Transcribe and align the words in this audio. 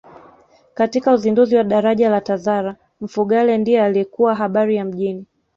Katika 0.73 1.13
uzinduzi 1.13 1.55
wa 1.55 1.63
daraja 1.63 2.09
la 2.09 2.21
Tazara 2.21 2.75
Mfugale 3.01 3.57
ndiye 3.57 3.81
alikuwa 3.83 4.35
habari 4.35 4.75
ya 4.75 4.85
mjini 4.85 5.25